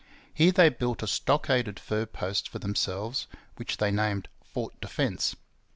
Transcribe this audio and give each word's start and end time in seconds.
Here 0.33 0.51
they 0.51 0.69
built 0.69 1.03
a 1.03 1.07
stockaded 1.07 1.79
fur 1.79 2.07
post 2.07 2.49
for 2.49 2.57
themselves, 2.57 3.27
which 3.57 3.77
they 3.77 3.91
named 3.91 4.29
Fort 4.43 4.73
Defence. 4.81 5.35